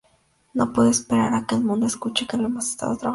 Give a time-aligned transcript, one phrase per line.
[0.55, 3.09] No puedo esperar a que el mundo escuche en lo que hemos estado trabajando"".